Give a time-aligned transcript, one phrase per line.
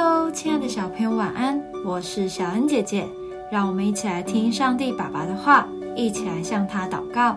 [0.00, 1.60] Hello，亲爱的小朋友，晚安！
[1.84, 3.04] 我是小恩姐姐，
[3.50, 7.36] 让我们一起来听上帝爸爸的话，一起来向他祷告。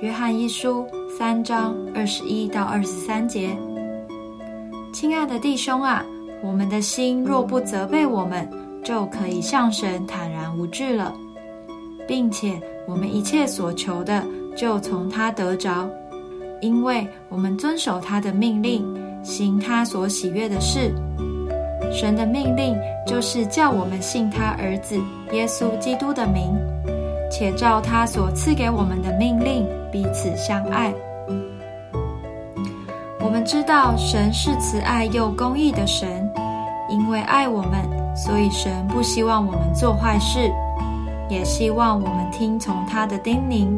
[0.00, 0.86] 约翰一书
[1.18, 3.58] 三章二十一到二十三节，
[4.92, 6.06] 亲爱的弟兄啊，
[6.44, 8.48] 我们的心若不责备我们，
[8.84, 11.12] 就可以向神坦然无惧了，
[12.06, 14.24] 并且我们一切所求的，
[14.56, 15.90] 就从他得着，
[16.60, 18.86] 因为我们遵守他的命令。
[19.24, 20.94] 行他所喜悦的事，
[21.92, 25.00] 神的命令就是叫我们信他儿子
[25.32, 26.54] 耶稣基督的名，
[27.30, 30.92] 且照他所赐给我们的命令彼此相爱。
[33.20, 36.30] 我们知道神是慈爱又公义的神，
[36.88, 37.80] 因为爱我们，
[38.16, 40.50] 所以神不希望我们做坏事，
[41.28, 43.68] 也希望我们听从他的叮咛，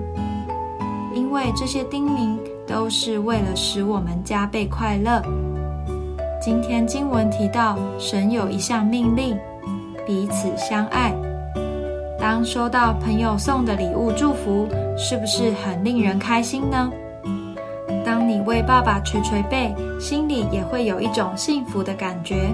[1.14, 2.38] 因为这些叮咛。
[2.70, 5.20] 都是为了使我们加倍快乐。
[6.40, 9.38] 今天经文提到，神有一项命令，
[10.06, 11.14] 彼此相爱。
[12.18, 16.90] 当收到朋友送的礼物祝福，是不是很令人开心呢？
[18.06, 22.48] 当你为爸爸捶捶背，心里也会有一种幸福的感觉。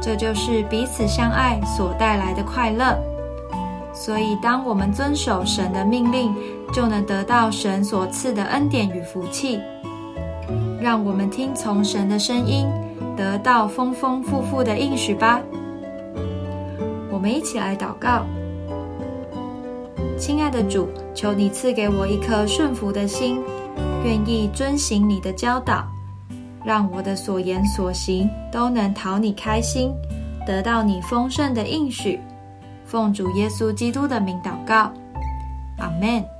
[0.00, 2.96] 这就是彼此相爱所带来的快乐。
[3.92, 6.32] 所以，当我们遵守神的命令，
[6.72, 9.58] 就能得到神所赐的恩典与福气。
[10.80, 12.64] 让我们听从神的声音，
[13.18, 15.40] 得到丰丰富富的应许吧。
[17.10, 18.24] 我们一起来祷告：
[20.16, 23.42] 亲爱的主，求你赐给我一颗顺服的心，
[24.04, 25.84] 愿意遵行你的教导，
[26.64, 29.92] 让我的所言所行都能讨你开心，
[30.46, 32.20] 得到你丰盛的应许。
[32.84, 34.92] 奉主耶稣基督的名祷告，
[35.78, 36.37] 阿门。